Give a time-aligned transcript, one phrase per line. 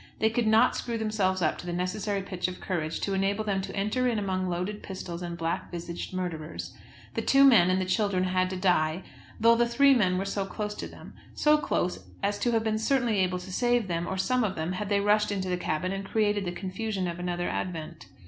[0.17, 3.61] They could not screw themselves up to the necessary pitch of courage to enable them
[3.61, 6.73] to enter in among loaded pistols and black visaged murderers.
[7.13, 9.03] The two women and the children had to die,
[9.39, 12.79] though the three men were so close to them; so close as to have been
[12.79, 15.91] certainly able to save them, or some of them, had they rushed into the cabin
[15.91, 18.07] and created the confusion of another advent.